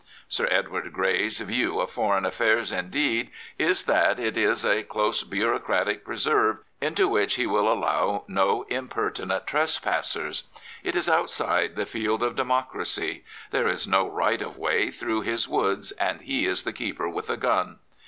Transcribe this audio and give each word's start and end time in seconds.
jSir 0.27 0.51
Edward 0.51 0.91
Grey's 0.91 1.39
view 1.41 1.79
of 1.79 1.91
foreign 1.91 2.25
affairs, 2.25 2.71
indeed, 2.71 3.29
is 3.59 3.83
that 3.83 4.17
it 4.19 4.35
is 4.35 4.65
a 4.65 4.69
^6 4.69 4.69
Sir 4.71 4.71
Edward 4.71 4.73
Grey 4.73 4.83
close 4.85 5.23
bureaucratic 5.23 6.03
preserve 6.03 6.57
into 6.81 7.07
which 7.07 7.35
he 7.35 7.45
will 7.45 7.71
allow 7.71 8.25
no 8.27 8.63
impertinent 8.63 9.45
trespassers. 9.45 10.41
It 10.81 10.95
is 10.95 11.07
outside 11.07 11.75
the 11.75 11.85
field 11.85 12.23
of 12.23 12.35
democracy. 12.35 13.23
There 13.51 13.67
is 13.67 13.87
no 13.87 14.07
right 14.07 14.41
of 14.41 14.57
way 14.57 14.89
through 14.89 15.21
his 15.21 15.47
woods, 15.47 15.91
and 15.91 16.21
he 16.21 16.47
is 16.47 16.63
the 16.63 16.73
keeper 16.73 17.07
with 17.07 17.29
a 17.29 17.37
gun. 17.37 17.77